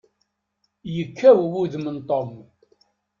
Yekkaw 0.95 1.39
wudem 1.51 1.85
n 1.95 1.97
Tom. 2.09 2.31